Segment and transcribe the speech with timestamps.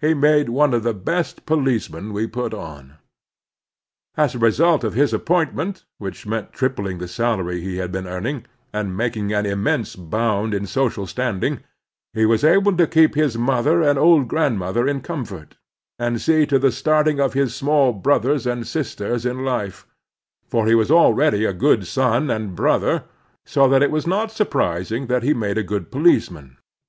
[0.00, 2.94] He made one of the best policemen we put on.
[4.16, 8.46] As a result of his appointment, which meant tripling the salary he had been earning,
[8.72, 11.60] and making an immense botmd in social standing,
[12.12, 15.54] he was able to keep his mother and old grandmother in comfort,
[16.00, 19.86] and see to the starting of his small brothers and sisters in life;
[20.48, 23.04] for he was already a good son and brother,
[23.46, 26.56] so that it was not surprising that he made a good policeman.